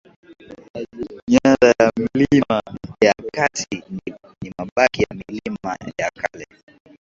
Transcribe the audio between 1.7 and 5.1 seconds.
ya milima ya kati ni mabaki